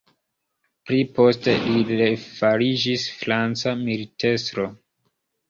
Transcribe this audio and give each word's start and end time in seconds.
Pliposte, 0.89 1.53
li 1.65 1.83
refariĝis 1.99 3.05
franca 3.19 3.75
militestro. 3.85 4.69